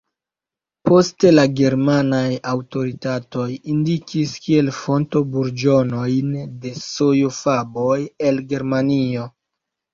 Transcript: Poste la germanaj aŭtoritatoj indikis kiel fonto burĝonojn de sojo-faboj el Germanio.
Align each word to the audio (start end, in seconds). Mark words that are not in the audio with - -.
Poste 0.89 1.31
la 1.39 1.43
germanaj 1.59 2.23
aŭtoritatoj 2.53 3.45
indikis 3.75 4.35
kiel 4.47 4.73
fonto 4.79 5.23
burĝonojn 5.37 6.35
de 6.67 6.75
sojo-faboj 6.89 7.97
el 8.33 8.45
Germanio. 8.55 9.31